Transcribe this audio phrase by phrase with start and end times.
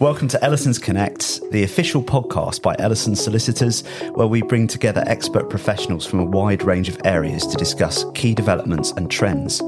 [0.00, 5.50] Welcome to Ellisons Connect, the official podcast by Ellisons Solicitors, where we bring together expert
[5.50, 9.58] professionals from a wide range of areas to discuss key developments and trends.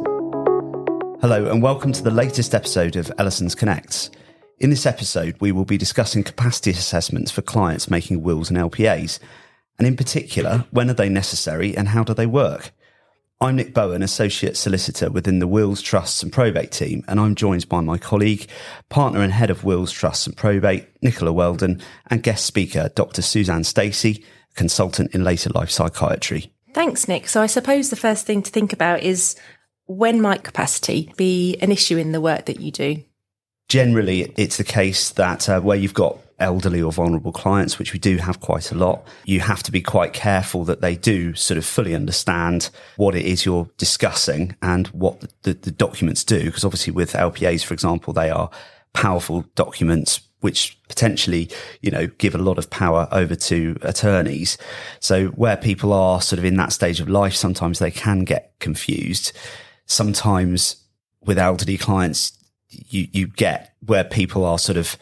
[1.21, 4.11] Hello, and welcome to the latest episode of Ellisons Connects.
[4.59, 9.19] In this episode, we will be discussing capacity assessments for clients making wills and LPAs,
[9.79, 12.73] and in particular, when are they necessary and how do they work?
[13.43, 17.69] I'm Nick Bowen, Associate Solicitor within the Wills, Trusts and Probate team, and I'm joined
[17.69, 18.47] by my colleague,
[18.89, 23.21] partner and head of Wills, Trusts and Probate, Nicola Weldon, and guest speaker, Dr.
[23.21, 26.53] Suzanne Stacey, consultant in later life psychiatry.
[26.73, 27.29] Thanks, Nick.
[27.29, 29.35] So I suppose the first thing to think about is
[29.87, 33.03] when might capacity be an issue in the work that you do?
[33.73, 37.99] Generally, it's the case that uh, where you've got elderly or vulnerable clients, which we
[37.99, 41.57] do have quite a lot, you have to be quite careful that they do sort
[41.57, 46.45] of fully understand what it is you're discussing and what the, the, the documents do.
[46.45, 48.51] Because obviously with LPAs, for example, they are
[48.93, 51.49] powerful documents which potentially,
[51.81, 54.59] you know, give a lot of power over to attorneys.
[55.01, 58.53] So where people are sort of in that stage of life, sometimes they can get
[58.59, 59.33] confused.
[59.87, 60.77] Sometimes
[61.25, 62.37] with elderly clients,
[62.89, 64.97] you, you get where people are sort of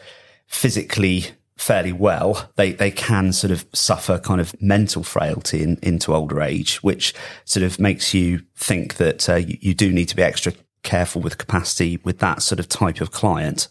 [0.47, 1.25] physically
[1.61, 6.41] fairly well, they, they can sort of suffer kind of mental frailty in, into older
[6.41, 7.13] age, which
[7.45, 11.21] sort of makes you think that uh, you, you do need to be extra careful
[11.21, 13.67] with capacity with that sort of type of client.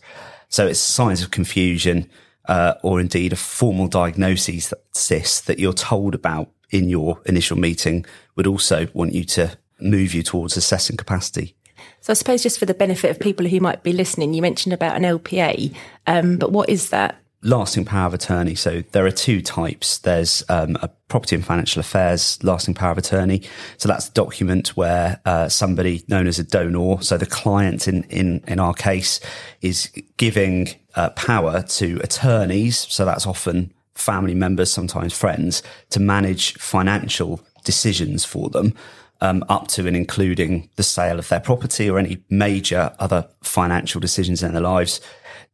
[0.49, 2.09] So it's signs of confusion,
[2.47, 8.07] uh, or indeed a formal diagnosis that, that you're told about in your initial meeting
[8.37, 11.57] would also want you to move you towards assessing capacity.
[12.01, 14.73] So I suppose just for the benefit of people who might be listening, you mentioned
[14.73, 15.75] about an LPA,
[16.07, 17.21] um, but what is that?
[17.43, 18.55] lasting power of attorney.
[18.55, 19.99] So there are two types.
[19.99, 23.43] There's um, a property and financial affairs lasting power of attorney.
[23.79, 28.05] So that's a document where uh, somebody known as a donor, so the client in
[28.05, 29.21] in in our case,
[29.61, 32.79] is giving uh, power to attorneys.
[32.79, 38.75] So that's often family members, sometimes friends, to manage financial decisions for them.
[39.23, 44.01] Um, up to and including the sale of their property or any major other financial
[44.01, 44.99] decisions in their lives,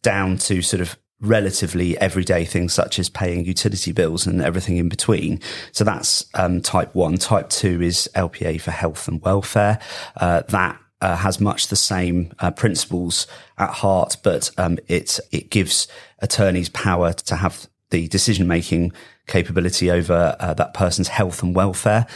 [0.03, 4.89] down to sort of relatively everyday things such as paying utility bills and everything in
[4.89, 5.41] between.
[5.73, 7.17] So that's um, type one.
[7.17, 9.79] Type two is LPA for health and welfare.
[10.17, 13.27] Uh, that uh, has much the same uh, principles
[13.59, 15.89] at heart, but um, it it gives
[16.21, 18.93] attorneys power to have the decision making
[19.27, 22.07] capability over uh, that person's health and welfare.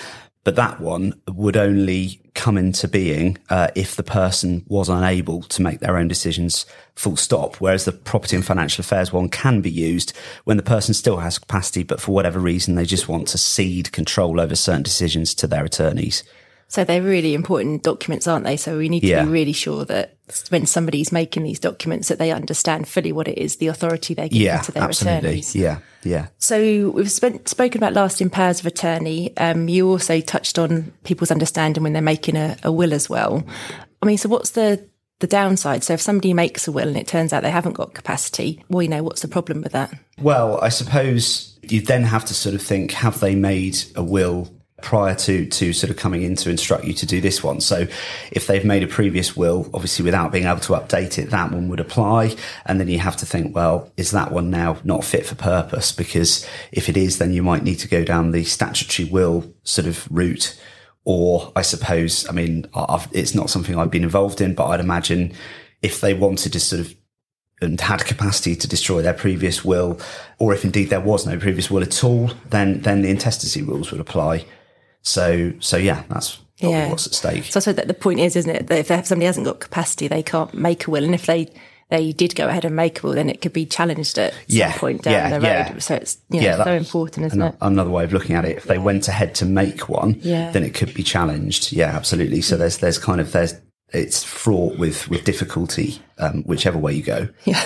[0.43, 5.61] But that one would only come into being uh, if the person was unable to
[5.61, 6.65] make their own decisions
[6.95, 7.57] full stop.
[7.57, 11.39] Whereas the property and financial affairs one can be used when the person still has
[11.39, 15.47] capacity, but for whatever reason, they just want to cede control over certain decisions to
[15.47, 16.25] their attorneys.
[16.71, 18.57] So they're really important documents, aren't they?
[18.57, 19.25] So we need to yeah.
[19.25, 20.17] be really sure that
[20.51, 24.29] when somebody's making these documents that they understand fully what it is, the authority they're
[24.29, 25.19] giving yeah, to their absolutely.
[25.19, 25.57] attorneys.
[25.57, 26.29] Yeah, yeah.
[26.39, 29.37] So we've spent, spoken about lasting powers of attorney.
[29.37, 33.45] Um, you also touched on people's understanding when they're making a, a will as well.
[34.01, 34.89] I mean, so what's the
[35.19, 35.83] the downside?
[35.83, 38.83] So if somebody makes a will and it turns out they haven't got capacity, well,
[38.83, 39.93] you know, what's the problem with that?
[40.21, 44.49] Well, I suppose you then have to sort of think: Have they made a will
[44.83, 47.61] prior to to sort of coming in to instruct you to do this one.
[47.61, 47.87] So
[48.33, 51.69] if they've made a previous will, obviously without being able to update it, that one
[51.69, 52.37] would apply.
[52.67, 55.93] And then you have to think, well, is that one now not fit for purpose?
[55.93, 59.87] Because if it is, then you might need to go down the statutory will sort
[59.87, 60.59] of route.
[61.05, 64.81] Or I suppose, I mean, I've, it's not something I've been involved in, but I'd
[64.81, 65.33] imagine
[65.83, 66.95] if they wanted to sort of
[67.61, 70.01] and had capacity to destroy their previous will,
[70.39, 73.91] or if indeed there was no previous will at all, then then the intestacy rules
[73.91, 74.47] would apply.
[75.03, 76.91] So, so yeah, that's yeah.
[76.91, 77.45] what's at stake.
[77.45, 80.23] So, so that the point is, isn't it, that if somebody hasn't got capacity, they
[80.23, 81.49] can't make a will, and if they
[81.91, 84.71] they did go ahead and make a will, then it could be challenged at yeah,
[84.71, 85.43] some point down yeah, the road.
[85.43, 85.79] Yeah.
[85.79, 87.67] So it's you know, yeah, so important, isn't another, it?
[87.67, 90.51] Another way of looking at it, if they went ahead to make one, yeah.
[90.53, 91.73] then it could be challenged.
[91.73, 92.43] Yeah, absolutely.
[92.43, 92.61] So mm.
[92.61, 93.55] there's there's kind of there's
[93.93, 97.29] it's fraught with with difficulty, um, whichever way you go.
[97.45, 97.63] Yeah.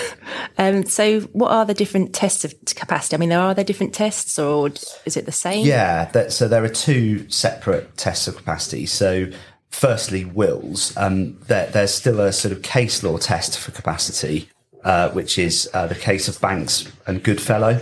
[0.56, 3.16] Um, so, what are the different tests of capacity?
[3.16, 4.68] I mean, there are there different tests, or
[5.04, 5.66] is it the same?
[5.66, 6.04] Yeah.
[6.12, 8.86] That, so there are two separate tests of capacity.
[8.86, 9.30] So,
[9.70, 10.96] firstly, wills.
[10.96, 14.48] Um, there, there's still a sort of case law test for capacity,
[14.84, 17.80] uh, which is uh, the case of Banks and Goodfellow,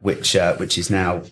[0.00, 1.22] which uh, which is now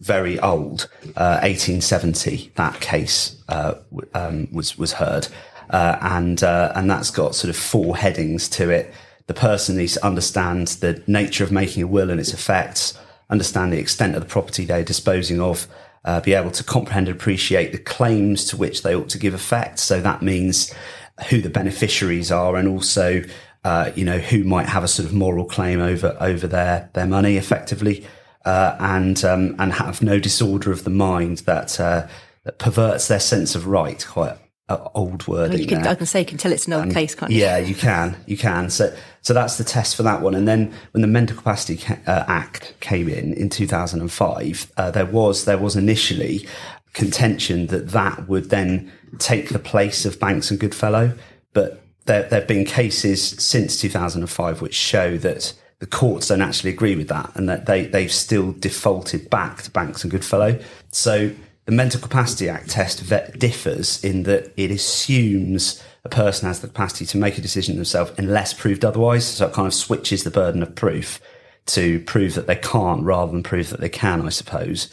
[0.00, 2.48] very old, 1870.
[2.48, 3.74] Uh, that case uh,
[4.14, 5.28] um, was was heard.
[5.70, 8.92] Uh, and uh, and that's got sort of four headings to it.
[9.26, 12.98] The person needs to understand the nature of making a will and its effects,
[13.28, 15.66] understand the extent of the property they're disposing of,
[16.04, 19.34] uh, be able to comprehend and appreciate the claims to which they ought to give
[19.34, 19.80] effect.
[19.80, 20.72] So that means
[21.28, 23.24] who the beneficiaries are and also
[23.66, 27.04] uh, you know, who might have a sort of moral claim over over their their
[27.06, 28.06] money, effectively,
[28.44, 32.06] uh, and um, and have no disorder of the mind that uh,
[32.44, 34.06] that perverts their sense of right.
[34.06, 35.60] Quite uh, old wording.
[35.60, 35.86] You can.
[35.86, 37.40] I can say you can tell it's an old case, can't you?
[37.40, 38.68] Yeah, you can, you can.
[38.70, 40.34] So, so that's the test for that one.
[40.34, 45.06] And then when the Mental Capacity Ca- uh, Act came in in 2005, uh, there
[45.06, 46.48] was there was initially
[46.94, 51.12] contention that that would then take the place of Banks and Goodfellow,
[51.52, 56.70] but there there have been cases since 2005 which show that the courts don't actually
[56.70, 60.58] agree with that, and that they they've still defaulted back to Banks and Goodfellow.
[60.90, 61.30] So
[61.66, 63.02] the Mental Capacity Act test
[63.38, 68.12] differs in that it assumes a person has the capacity to make a decision themselves
[68.18, 69.26] unless proved otherwise.
[69.26, 71.20] So it kind of switches the burden of proof
[71.66, 74.88] to prove that they can't rather than prove that they can, I suppose.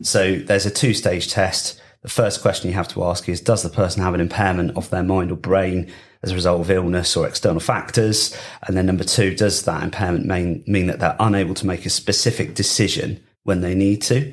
[0.00, 1.80] So there's a two stage test.
[2.00, 4.88] The first question you have to ask is Does the person have an impairment of
[4.88, 5.92] their mind or brain
[6.22, 8.34] as a result of illness or external factors?
[8.66, 11.90] And then number two, does that impairment mean, mean that they're unable to make a
[11.90, 14.32] specific decision when they need to?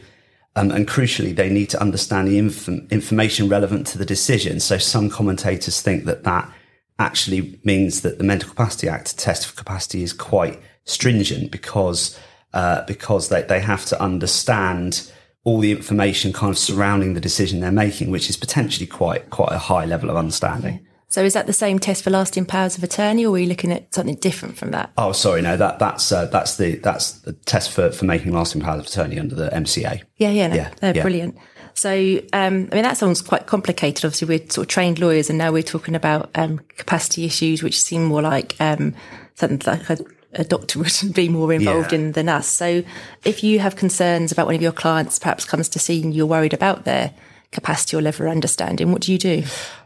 [0.56, 4.60] Um, and crucially, they need to understand the inf- information relevant to the decision.
[4.60, 6.52] So some commentators think that that
[7.00, 12.20] actually means that the Mental Capacity Act test for capacity is quite stringent because
[12.54, 15.10] uh, because they, they have to understand
[15.46, 19.52] all the information kind of surrounding the decision they're making, which is potentially quite quite
[19.54, 20.86] a high level of understanding.
[21.12, 23.72] So is that the same test for lasting powers of attorney, or are you looking
[23.72, 24.92] at something different from that?
[24.98, 28.62] Oh, sorry, no, that that's uh, that's the that's the test for, for making lasting
[28.62, 30.02] powers of attorney under the MCA.
[30.18, 31.02] Yeah, yeah, no, Yeah, they're yeah.
[31.04, 31.38] brilliant.
[31.74, 31.92] So,
[32.34, 34.04] um, I mean, that sounds quite complicated.
[34.06, 37.80] Obviously, we're sort of trained lawyers, and now we're talking about um, capacity issues, which
[37.82, 38.94] seem more like um,
[39.36, 39.98] something like a,
[40.34, 42.00] a doctor would be more involved Yeah.
[42.00, 42.48] in than us.
[42.48, 42.84] So,
[43.26, 46.26] if you have concerns about one of your clients, perhaps comes to see and you're
[46.26, 47.14] worried about their
[47.52, 49.44] capacity or level of understanding, what do you do?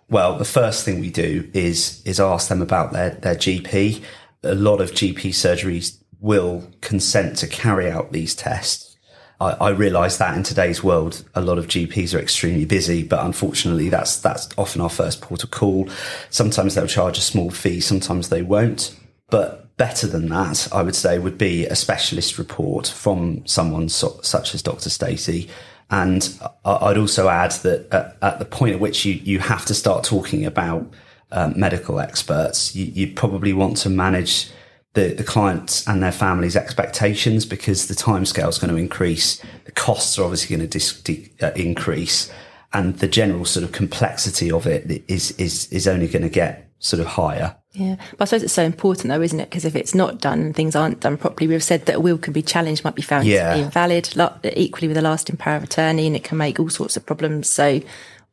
[0.09, 4.03] Well, the first thing we do is is ask them about their their GP.
[4.43, 8.95] A lot of GP surgeries will consent to carry out these tests.
[9.39, 13.25] I, I realise that in today's world, a lot of GPs are extremely busy, but
[13.25, 15.89] unfortunately, that's that's often our first port of call.
[16.29, 18.95] Sometimes they'll charge a small fee, sometimes they won't.
[19.29, 24.19] But better than that, I would say, would be a specialist report from someone so,
[24.21, 24.89] such as Dr.
[24.89, 25.49] Stacey.
[25.89, 29.73] And I'd also add that at, at the point at which you, you have to
[29.73, 30.91] start talking about
[31.31, 34.49] um, medical experts, you, you probably want to manage
[34.95, 39.41] the, the clients and their families' expectations because the timescale is going to increase.
[39.65, 42.31] The costs are obviously going to dis- de- uh, increase,
[42.73, 46.69] and the general sort of complexity of it is is is only going to get
[46.79, 47.57] sort of higher.
[47.77, 49.49] Yeah, but I suppose it's so important though, isn't it?
[49.49, 52.17] Because if it's not done and things aren't done properly, we've said that a will
[52.17, 53.49] can be challenged, might be found Yeah.
[53.51, 56.59] to be invalid, lo- equally with a lasting power of attorney, and it can make
[56.59, 57.49] all sorts of problems.
[57.49, 57.81] So,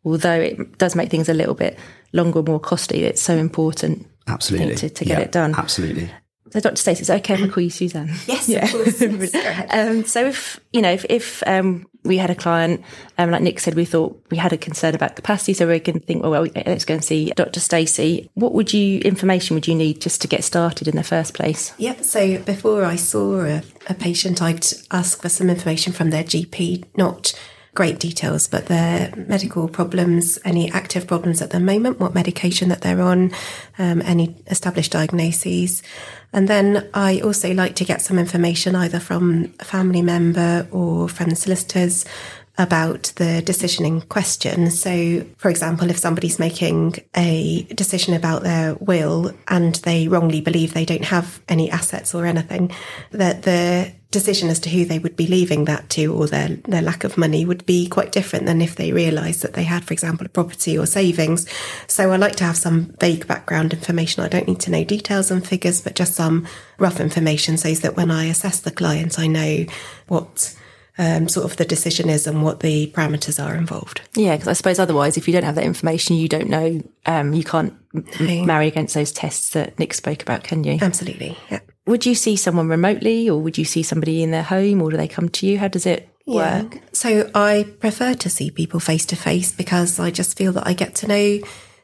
[0.05, 1.79] although it does make things a little bit
[2.13, 5.55] longer, and more costly, it's so important Absolutely, to, to get Yeah, it done.
[5.57, 6.11] Absolutely.
[6.53, 6.77] So, Dr.
[6.77, 8.11] Stacey, it's okay if I call you Suzanne.
[8.27, 9.01] Yes, of course.
[9.01, 9.67] Yes.
[9.71, 12.83] Um, so if you know if, if um, we had a client,
[13.19, 16.01] um, like Nick said, we thought we had a concern about capacity, so we can
[16.01, 17.61] think, well, well, let's go and see Dr.
[17.61, 18.31] Stacey.
[18.35, 21.73] What would you information would you need just to get started in the first place?
[21.79, 22.05] Yep.
[22.05, 26.85] So before I saw a, a patient, I'd ask for some information from their GP,
[26.97, 27.35] not
[27.75, 32.83] great details, but their medical problems, any active problems at the moment, what medication that
[32.83, 33.33] they're on,
[33.79, 35.83] um, any established diagnoses.
[36.35, 41.09] And then I also like to get some information either from a family member or
[41.09, 42.05] from the solicitors
[42.59, 44.71] about the decision in question.
[44.71, 50.75] So, for example, if somebody's making a decision about their will and they wrongly believe
[50.75, 52.71] they don't have any assets or anything,
[53.13, 56.83] that the decision as to who they would be leaving that to or their, their
[56.83, 59.93] lack of money would be quite different than if they realised that they had, for
[59.93, 61.49] example, a property or savings.
[61.89, 64.23] So I like to have some vague background information.
[64.23, 66.47] I don't need to know details and figures, but just some
[66.79, 69.65] rough information so that when I assess the client, I know
[70.07, 70.55] what
[70.99, 74.03] um, sort of the decision is and what the parameters are involved.
[74.15, 77.33] Yeah, because I suppose otherwise, if you don't have that information, you don't know, um,
[77.33, 77.73] you can't
[78.21, 78.45] No.
[78.45, 80.79] marry against those tests that Nick spoke about, can you?
[80.83, 81.37] Absolutely.
[81.51, 81.61] Yeah.
[81.87, 84.97] Would you see someone remotely, or would you see somebody in their home, or do
[84.97, 85.59] they come to you?
[85.59, 86.79] How does it work?
[86.93, 90.73] So I prefer to see people face to face because I just feel that I
[90.73, 91.41] get to know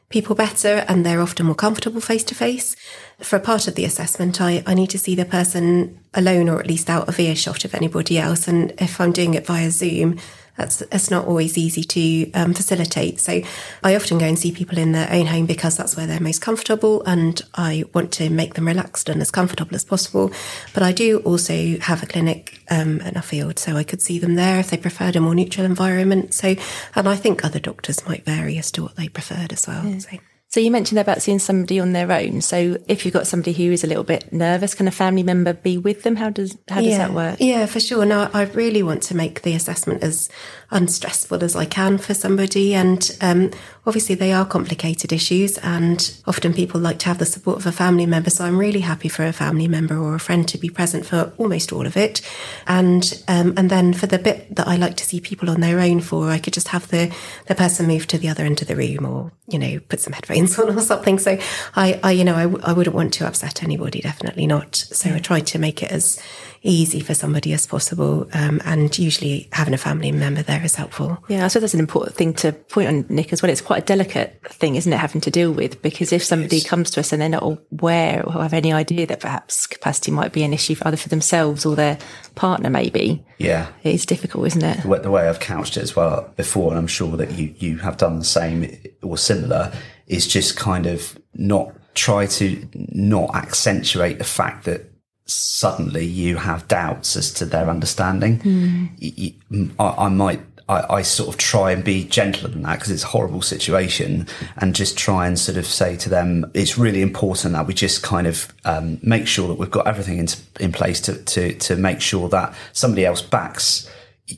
[0.09, 2.75] people better and they're often more comfortable face to face.
[3.19, 6.59] For a part of the assessment, I, I need to see the person alone or
[6.59, 8.47] at least out of earshot of anybody else.
[8.47, 10.17] And if I'm doing it via Zoom,
[10.59, 13.19] that's, that's not always easy to um, facilitate.
[13.19, 13.41] So
[13.83, 16.41] I often go and see people in their own home because that's where they're most
[16.41, 20.31] comfortable and I want to make them relaxed and as comfortable as possible.
[20.73, 24.19] But I do also have a clinic um, in a field, so I could see
[24.19, 26.33] them there if they preferred a more neutral environment.
[26.33, 26.55] So,
[26.95, 29.99] and I think other doctors might vary as to what they preferred as well.
[29.99, 30.17] So.
[30.51, 32.41] So you mentioned about seeing somebody on their own.
[32.41, 35.53] So if you've got somebody who is a little bit nervous, can a family member
[35.53, 36.15] be with them?
[36.15, 37.37] How does how does that work?
[37.39, 38.03] Yeah, for sure.
[38.03, 40.27] Now I really want to make the assessment as
[40.71, 43.51] unstressful as I can for somebody, and um,
[43.89, 47.71] obviously they are complicated issues, and often people like to have the support of a
[47.71, 48.29] family member.
[48.29, 51.33] So I'm really happy for a family member or a friend to be present for
[51.39, 52.21] almost all of it,
[52.67, 55.79] and um, and then for the bit that I like to see people on their
[55.79, 57.11] own for, I could just have the
[57.47, 60.13] the person move to the other end of the room, or you know, put some
[60.13, 61.17] headphones on or something.
[61.17, 61.39] So
[61.75, 64.75] I, I you know, I w- I wouldn't want to upset anybody, definitely not.
[64.75, 66.21] So I tried to make it as
[66.61, 68.27] easy for somebody as possible.
[68.33, 71.23] Um, and usually having a family member there is helpful.
[71.27, 73.51] Yeah, I suppose that's an important thing to point on, Nick, as well.
[73.51, 75.81] It's quite a delicate thing, isn't it, having to deal with?
[75.81, 79.19] Because if somebody comes to us and they're not aware or have any idea that
[79.19, 81.97] perhaps capacity might be an issue for either for themselves or their
[82.35, 83.25] partner, maybe.
[83.37, 83.67] Yeah.
[83.83, 84.81] It's difficult, isn't it?
[84.81, 87.53] The way, the way I've couched it as well before, and I'm sure that you,
[87.57, 89.71] you have done the same or similar,
[90.07, 94.89] is just kind of not try to not accentuate the fact that
[95.29, 98.39] suddenly you have doubts as to their understanding.
[98.39, 99.71] Mm.
[99.79, 103.03] I, I, might, I, I, sort of try and be gentler than that because it's
[103.03, 107.53] a horrible situation and just try and sort of say to them, it's really important
[107.53, 110.27] that we just kind of um, make sure that we've got everything in,
[110.59, 113.89] in place to, to, to make sure that somebody else backs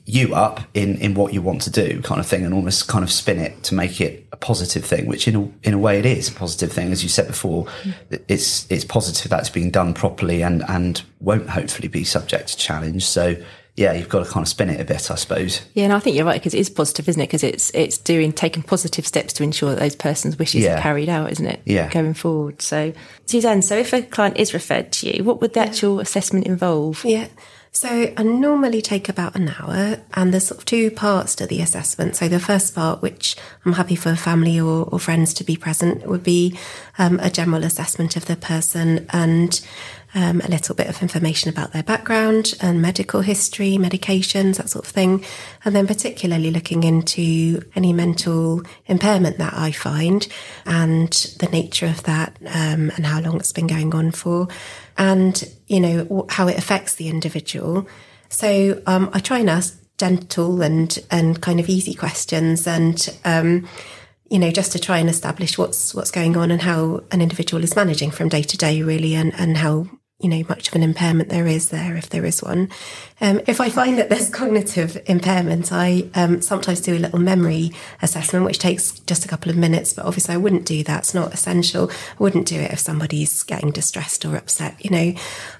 [0.05, 3.03] you up in in what you want to do kind of thing and almost kind
[3.03, 5.99] of spin it to make it a positive thing which in a, in a way
[5.99, 8.23] it is a positive thing as you said before mm.
[8.27, 13.05] it's it's positive that's being done properly and and won't hopefully be subject to challenge
[13.05, 13.35] so
[13.77, 15.61] yeah, you've got to kind of spin it a bit, I suppose.
[15.73, 17.27] Yeah, and I think you're right because it is positive, isn't it?
[17.27, 20.77] Because it's it's doing taking positive steps to ensure that those person's wishes yeah.
[20.77, 21.61] are carried out, isn't it?
[21.65, 22.61] Yeah, going forward.
[22.61, 22.93] So,
[23.25, 27.03] Suzanne, so if a client is referred to you, what would the actual assessment involve?
[27.05, 27.27] Yeah.
[27.73, 31.61] So I normally take about an hour, and there's sort of two parts to the
[31.61, 32.17] assessment.
[32.17, 36.05] So the first part, which I'm happy for family or, or friends to be present,
[36.05, 36.59] would be
[36.97, 39.65] um, a general assessment of the person and
[40.13, 44.85] um, a little bit of information about their background and medical history, medications, that sort
[44.85, 45.25] of thing.
[45.63, 50.27] And then particularly looking into any mental impairment that I find
[50.65, 54.47] and the nature of that um, and how long it's been going on for
[54.97, 57.87] and, you know, how it affects the individual.
[58.29, 63.67] So um, I try and ask gentle and, and kind of easy questions and, um,
[64.29, 67.63] you know, just to try and establish what's what's going on and how an individual
[67.63, 69.87] is managing from day to day, really, and, and how
[70.21, 72.69] you know, much of an impairment there is there, if there is one.
[73.19, 77.71] Um, if I find that there's cognitive impairment, I um, sometimes do a little memory
[78.01, 80.99] assessment, which takes just a couple of minutes, but obviously I wouldn't do that.
[80.99, 81.89] It's not essential.
[81.89, 84.83] I wouldn't do it if somebody's getting distressed or upset.
[84.83, 85.13] You know,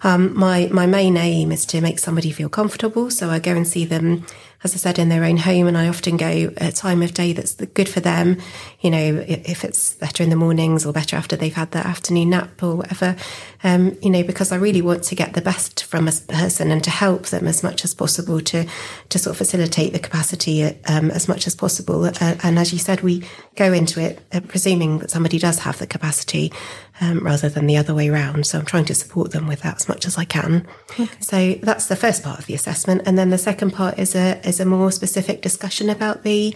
[0.03, 3.09] um, my, my main aim is to make somebody feel comfortable.
[3.11, 4.25] So I go and see them
[4.63, 5.67] as I said, in their own home.
[5.67, 8.37] And I often go at a time of day that's good for them.
[8.81, 12.29] You know, if it's better in the mornings or better after they've had their afternoon
[12.29, 13.15] nap or whatever,
[13.63, 16.83] um, you know, because I really want to get the best from a person and
[16.83, 18.65] to help them as much as possible to,
[19.09, 22.05] to sort of facilitate the capacity um, as much as possible.
[22.05, 23.23] Uh, and as you said, we
[23.55, 26.51] go into it uh, presuming that somebody does have the capacity
[27.01, 28.45] um, rather than the other way around.
[28.45, 30.67] So I'm trying to support them with that as much as I can.
[30.91, 31.09] Okay.
[31.19, 34.39] So that's the first part of the assessment, and then the second part is a
[34.47, 36.55] is a more specific discussion about the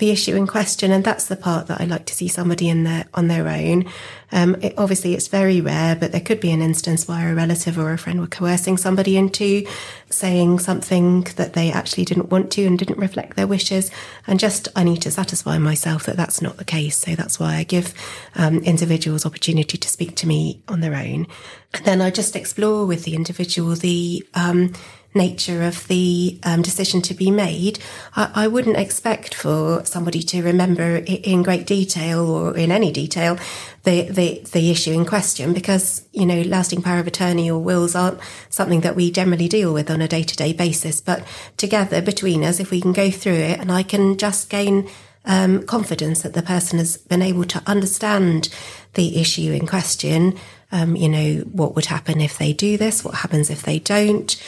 [0.00, 2.84] the issue in question, and that's the part that I like to see somebody in
[2.84, 3.84] there on their own.
[4.32, 7.78] Um, it, obviously, it's very rare, but there could be an instance where a relative
[7.78, 9.66] or a friend were coercing somebody into
[10.08, 13.90] saying something that they actually didn't want to and didn't reflect their wishes.
[14.26, 16.96] And just I need to satisfy myself that that's not the case.
[16.96, 17.94] So that's why I give
[18.34, 21.26] um, individuals opportunity to speak to me on their own,
[21.74, 24.72] and then I just explore with the individual the um,
[25.14, 27.78] nature of the um, decision to be made,
[28.14, 33.36] I, I, wouldn't expect for somebody to remember in great detail or in any detail
[33.82, 37.94] the, the, the issue in question because, you know, lasting power of attorney or wills
[37.94, 41.00] aren't something that we generally deal with on a day to day basis.
[41.00, 41.26] But
[41.56, 44.88] together between us, if we can go through it and I can just gain
[45.24, 48.48] um, confidence that the person has been able to understand
[48.94, 50.38] the issue in question.
[50.72, 53.04] Um, you know, what would happen if they do this?
[53.04, 54.40] What happens if they don't?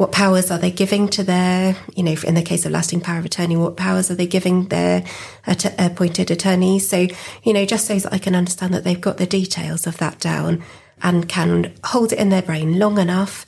[0.00, 3.18] What powers are they giving to their, you know, in the case of lasting power
[3.18, 5.04] of attorney, what powers are they giving their
[5.46, 6.88] att- appointed attorneys?
[6.88, 7.06] So,
[7.42, 10.18] you know, just so that I can understand that they've got the details of that
[10.18, 10.64] down
[11.02, 13.44] and can hold it in their brain long enough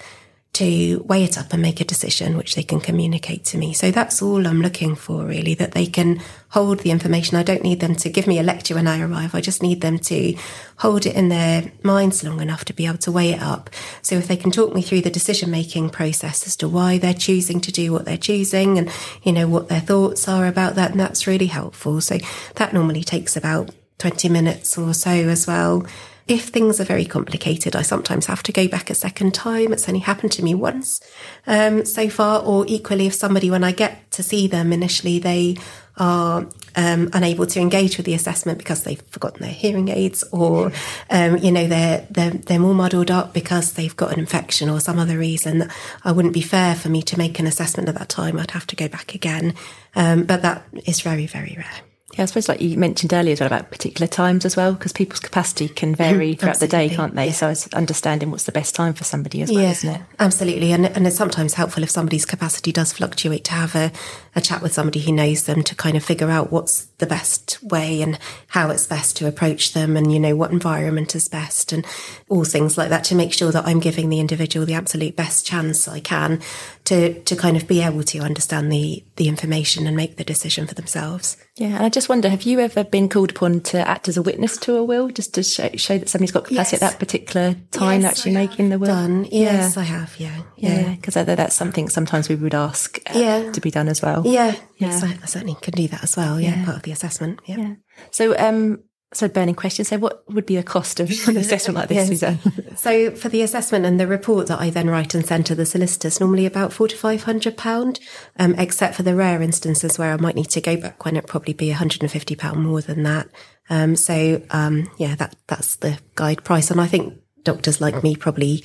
[0.55, 3.73] to weigh it up and make a decision which they can communicate to me.
[3.73, 7.39] So that's all I'm looking for, really, that they can hold the information.
[7.39, 9.35] I don't need them to give me a lecture when I arrive.
[9.35, 10.37] I just need them to
[10.77, 13.71] hold it in their minds long enough to be able to weigh it up.
[14.03, 17.15] So if they can talk me through the decision making process as to why they're
[17.15, 18.93] choosing to do what they're choosing and,
[19.23, 22.03] you know, what their thoughts are about that, and that's really helpful.
[22.03, 22.19] So
[22.57, 25.87] that normally takes about 20 minutes or so as well.
[26.33, 29.71] If things are very complicated, I sometimes have to go back a second time.
[29.71, 30.99] It's only happened to me once
[31.47, 32.41] um, so far.
[32.41, 35.59] Or equally, if somebody, when I get to see them initially, they
[35.99, 40.73] are um, unable to engage with the assessment because they've forgotten their hearing aids, or
[41.11, 44.81] um, you know they're they're they're more muddled up because they've got an infection or
[44.81, 45.69] some other reason.
[46.03, 48.39] I wouldn't be fair for me to make an assessment at that time.
[48.39, 49.55] I'd have to go back again,
[49.95, 51.92] um, but that is very very rare.
[52.15, 54.93] Yeah, I suppose like you mentioned earlier as well about particular times as well, because
[54.93, 56.41] people's capacity can vary mm-hmm.
[56.41, 57.27] throughout the day, can't they?
[57.27, 57.33] Yeah.
[57.33, 60.01] So it's understanding what's the best time for somebody as well, yeah, isn't it?
[60.19, 60.73] Absolutely.
[60.73, 63.93] And, and it's sometimes helpful if somebody's capacity does fluctuate to have a,
[64.35, 67.63] a chat with somebody who knows them to kind of figure out what's the best
[67.63, 71.73] way and how it's best to approach them and, you know, what environment is best
[71.73, 71.85] and
[72.29, 75.47] all things like that to make sure that I'm giving the individual the absolute best
[75.47, 76.41] chance I can
[76.85, 80.67] to, to kind of be able to understand the, the information and make the decision
[80.67, 81.37] for themselves.
[81.57, 84.23] Yeah, and I just wonder, have you ever been called upon to act as a
[84.23, 86.83] witness to a will, just to show, show that somebody's got capacity yes.
[86.83, 88.87] at that particular time yes, actually making the will?
[88.87, 89.27] Done.
[89.31, 89.83] Yes, yeah.
[89.83, 90.19] I have.
[90.19, 93.53] Yeah, yeah, because yeah, that's something sometimes we would ask uh, yeah.
[93.53, 94.22] to be done as well.
[94.25, 96.41] Yeah, yeah, yes, I, certainly can do that as well.
[96.41, 96.65] Yeah, yeah.
[96.65, 97.41] part of the assessment.
[97.47, 97.57] Yeah.
[97.57, 97.75] yeah.
[98.11, 98.83] So, um,
[99.15, 99.85] so, burning question.
[99.85, 102.09] So, what would be the cost of an assessment like this.
[102.09, 102.39] Suzanne?
[102.77, 105.67] So, for the assessment and the report that I then write and send to the
[105.67, 108.01] solicitors, normally about four to five hundred pound,
[108.39, 111.27] um, except for the rare instances where I might need to go back when it
[111.27, 113.29] probably be one hundred and fifty pound more than that.
[113.69, 118.17] Um, so, um, yeah, that that's the guide price, and I think doctors like me
[118.17, 118.65] probably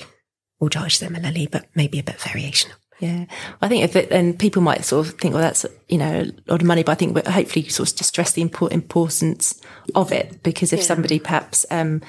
[0.60, 2.70] will charge similarly, but maybe a bit variation.
[3.00, 3.26] Yeah,
[3.62, 6.50] I think if it, and people might sort of think, well, that's you know a
[6.50, 9.60] lot of money, but I think we're hopefully sort of just stress the import, importance
[9.94, 10.84] of it because if yeah.
[10.84, 12.02] somebody perhaps um,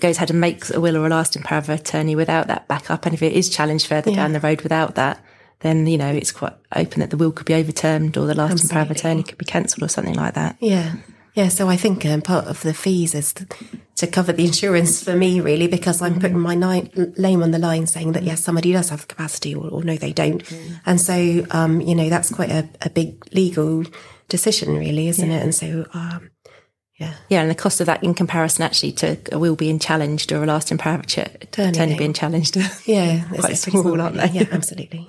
[0.00, 3.06] goes ahead and makes a will or a lasting power of attorney without that backup,
[3.06, 4.16] and if it is challenged further yeah.
[4.16, 5.24] down the road without that,
[5.60, 8.54] then you know it's quite open that the will could be overturned or the lasting
[8.54, 8.74] Absolutely.
[8.74, 10.56] power of attorney could be cancelled or something like that.
[10.60, 10.94] Yeah,
[11.34, 13.46] yeah, so I think um, part of the fees is to,
[13.96, 17.86] to, cover the insurance for me, really, because I'm putting my name on the line
[17.86, 20.44] saying that, yes, somebody does have the capacity or, or no, they don't.
[20.44, 20.80] Mm.
[20.84, 23.84] And so, um, you know, that's quite a, a, big legal
[24.28, 25.38] decision, really, isn't yeah.
[25.38, 25.42] it?
[25.42, 26.30] And so, um,
[26.96, 27.14] yeah.
[27.30, 30.42] Yeah, and the cost of that in comparison actually to a will being challenged or
[30.42, 32.56] a lasting power of attorney being challenged.
[32.84, 34.28] Yeah, quite small, aren't they?
[34.32, 35.08] Yeah, absolutely.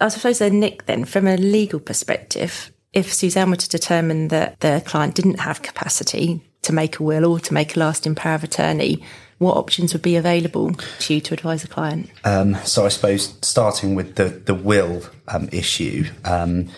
[0.00, 4.60] I suppose then, Nick, then, from a legal perspective, if Suzanne were to determine that
[4.60, 8.36] the client didn't have capacity to make a will or to make a lasting power
[8.36, 9.02] of attorney,
[9.38, 12.08] what options would be available to you to advise a client?
[12.24, 16.04] Um, so I suppose starting with the the will um, issue.
[16.24, 16.70] Um,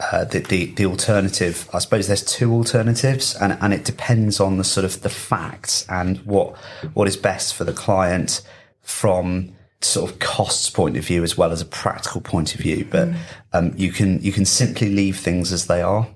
[0.00, 4.58] uh, the, the, the alternative, I suppose there's two alternatives, and, and it depends on
[4.58, 6.56] the sort of the facts and what
[6.94, 8.42] what is best for the client
[8.82, 9.54] from
[9.84, 12.86] sort of costs point of view as well as a practical point of view.
[12.90, 13.16] But mm.
[13.52, 16.08] um, you can you can simply leave things as they are.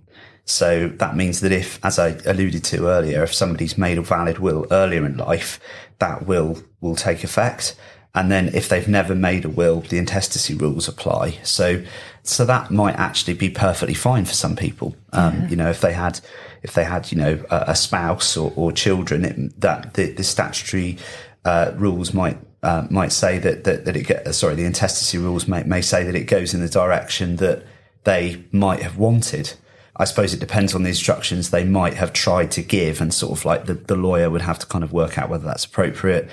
[0.45, 4.39] So that means that if, as I alluded to earlier, if somebody's made a valid
[4.39, 5.61] will earlier in life,
[5.99, 7.77] that will will take effect.
[8.15, 11.39] And then if they've never made a will, the intestacy rules apply.
[11.43, 11.85] So
[12.23, 14.97] so that might actually be perfectly fine for some people.
[15.13, 15.49] Um, yeah.
[15.49, 16.21] You know, if they had
[16.63, 20.25] if they had you know a, a spouse or, or children, it, that the, the
[20.25, 20.97] statutory
[21.45, 25.18] uh, rules might uh, might say that, that, that it get, uh, sorry, the intestacy
[25.18, 27.64] rules may, may say that it goes in the direction that
[28.05, 29.55] they might have wanted.
[29.97, 33.38] I suppose it depends on the instructions they might have tried to give and sort
[33.38, 36.29] of like the, the lawyer would have to kind of work out whether that's appropriate.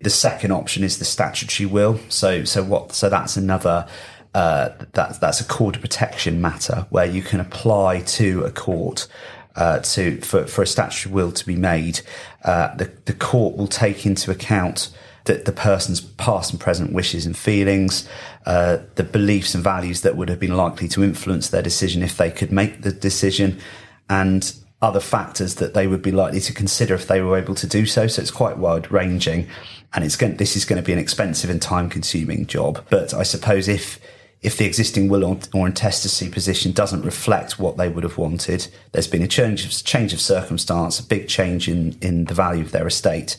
[0.00, 1.98] The second option is the statutory will.
[2.10, 3.88] So, so what, so that's another,
[4.34, 9.08] uh, that, that's a court protection matter where you can apply to a court
[9.56, 12.00] uh, to for, for a statutory will to be made.
[12.44, 14.90] Uh, the, the court will take into account
[15.26, 18.08] the, the person's past and present wishes and feelings,
[18.46, 22.16] uh, the beliefs and values that would have been likely to influence their decision if
[22.16, 23.60] they could make the decision,
[24.08, 27.66] and other factors that they would be likely to consider if they were able to
[27.66, 28.06] do so.
[28.06, 29.48] So it's quite wide ranging,
[29.92, 32.84] and it's going, this is going to be an expensive and time consuming job.
[32.88, 34.00] But I suppose if
[34.42, 39.08] if the existing will or, intestacy position doesn't reflect what they would have wanted, there's
[39.08, 42.70] been a change of, change of circumstance, a big change in, in the value of
[42.70, 43.38] their estate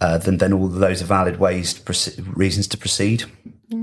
[0.00, 3.24] uh, then then all those are valid ways to proceed, reasons to proceed.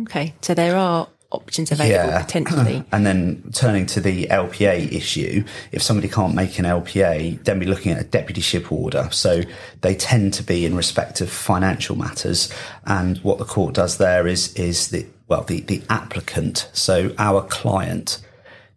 [0.03, 2.21] Okay, so there are options available yeah.
[2.21, 2.83] potentially.
[2.91, 7.69] and then turning to the LPA issue, if somebody can't make an LPA, then we're
[7.69, 9.09] looking at a deputyship order.
[9.11, 9.41] So
[9.81, 12.51] they tend to be in respect of financial matters.
[12.85, 17.41] And what the court does there is is the well the the applicant, so our
[17.43, 18.19] client,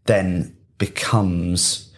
[0.07, 1.89] then becomes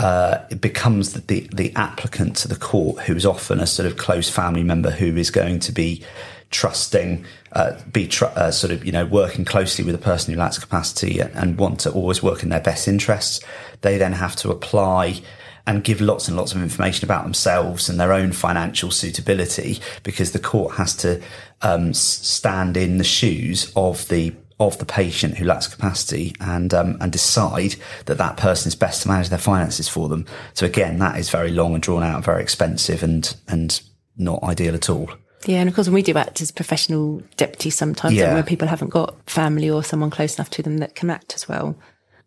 [0.00, 3.98] uh, it becomes the, the, applicant to the court, who is often a sort of
[3.98, 6.02] close family member who is going to be
[6.50, 10.40] trusting, uh, be tr- uh, sort of you know working closely with a person who
[10.40, 13.40] lacks capacity and, and want to always work in their best interests.
[13.82, 15.20] They then have to apply
[15.66, 20.32] and give lots and lots of information about themselves and their own financial suitability because
[20.32, 21.20] the court has to
[21.60, 26.96] um, stand in the shoes of the of the patient who lacks capacity and um,
[27.00, 30.26] and decide that that person is best to manage their finances for them.
[30.54, 33.80] So again, that is very long and drawn out, very expensive, and and
[34.16, 35.10] not ideal at all.
[35.46, 38.34] Yeah, and of course, when we do act as professional deputies, sometimes Yeah.
[38.34, 41.48] where people haven't got family or someone close enough to them that can act as
[41.48, 41.74] well.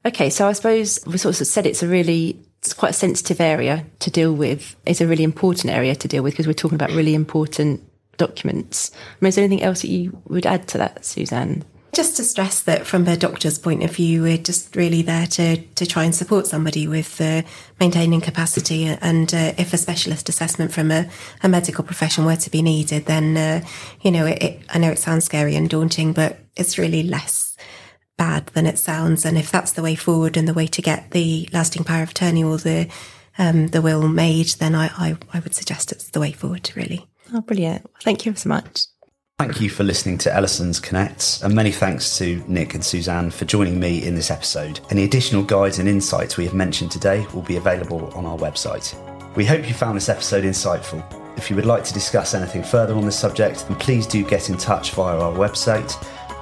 [0.04, 3.40] Okay, so I suppose we sort of said it's a really it's quite a sensitive
[3.42, 4.76] area to deal with.
[4.86, 7.82] It's a really important area to deal with because we're talking about really important
[8.18, 8.90] documents.
[8.94, 11.64] I mean, is there anything else that you would add to that, Suzanne?
[11.94, 15.58] Just to stress that from a doctor's point of view, we're just really there to,
[15.58, 17.44] to try and support somebody with uh,
[17.80, 18.86] maintaining capacity.
[18.86, 21.08] And uh, if a specialist assessment from a,
[21.44, 23.66] a medical profession were to be needed, then, uh,
[24.02, 27.56] you know, it, it, I know it sounds scary and daunting, but it's really less
[28.18, 29.24] bad than it sounds.
[29.24, 32.10] And if that's the way forward and the way to get the lasting power of
[32.10, 32.90] attorney or the
[33.38, 37.08] um, the will made, then I, I, I would suggest it's the way forward, really.
[37.34, 37.88] Oh, brilliant.
[38.02, 38.86] Thank you so much.
[39.40, 43.46] Thank you for listening to Ellisons Connect, and many thanks to Nick and Suzanne for
[43.46, 44.80] joining me in this episode.
[44.92, 48.96] Any additional guides and insights we have mentioned today will be available on our website.
[49.36, 51.04] We hope you found this episode insightful.
[51.36, 54.50] If you would like to discuss anything further on this subject, then please do get
[54.50, 55.90] in touch via our website,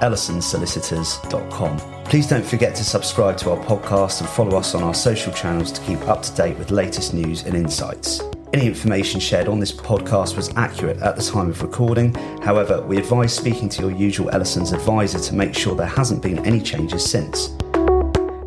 [0.02, 2.04] ellisonssolicitors.com.
[2.04, 5.72] Please don't forget to subscribe to our podcast and follow us on our social channels
[5.72, 8.22] to keep up to date with latest news and insights.
[8.54, 12.14] Any information shared on this podcast was accurate at the time of recording.
[12.42, 16.46] However, we advise speaking to your usual Ellisons advisor to make sure there hasn't been
[16.46, 17.56] any changes since.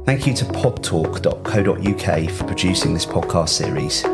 [0.04, 4.04] Thank you to podtalk.co.uk for producing this podcast series.